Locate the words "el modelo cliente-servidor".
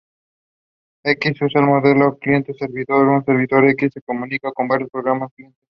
1.61-3.05